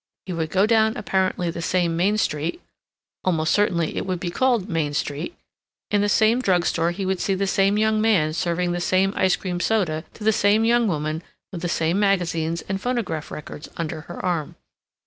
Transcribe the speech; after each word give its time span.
He 0.25 0.33
would 0.33 0.49
go 0.49 0.65
down 0.65 0.97
apparently 0.97 1.51
the 1.51 1.61
same 1.61 1.95
Main 1.95 2.17
Street 2.17 2.59
(almost 3.23 3.53
certainly 3.53 3.95
it 3.95 4.03
would 4.03 4.19
be 4.19 4.31
called 4.31 4.67
Main 4.67 4.95
Street); 4.95 5.35
in 5.91 6.01
the 6.01 6.09
same 6.09 6.41
drug 6.41 6.65
store 6.65 6.89
he 6.89 7.05
would 7.05 7.19
see 7.19 7.35
the 7.35 7.45
same 7.45 7.77
young 7.77 8.01
man 8.01 8.33
serving 8.33 8.71
the 8.71 8.81
same 8.81 9.13
ice 9.15 9.35
cream 9.35 9.59
soda 9.59 10.03
to 10.15 10.23
the 10.23 10.33
same 10.33 10.65
young 10.65 10.87
woman 10.87 11.21
with 11.51 11.61
the 11.61 11.69
same 11.69 11.99
magazines 11.99 12.63
and 12.63 12.81
phonograph 12.81 13.29
records 13.29 13.69
under 13.77 14.01
her 14.01 14.19
arm. 14.25 14.55